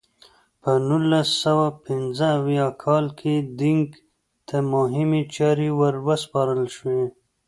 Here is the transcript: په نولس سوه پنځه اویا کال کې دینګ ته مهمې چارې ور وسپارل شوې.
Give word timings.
په 0.61 0.71
نولس 0.87 1.29
سوه 1.43 1.67
پنځه 1.85 2.27
اویا 2.39 2.67
کال 2.83 3.05
کې 3.19 3.33
دینګ 3.59 3.87
ته 4.47 4.57
مهمې 4.73 5.21
چارې 5.35 5.69
ور 5.79 5.95
وسپارل 6.07 6.63
شوې. 6.75 7.03